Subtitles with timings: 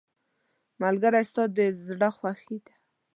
[0.81, 2.73] ملګری ستا د زړه خوښي ده.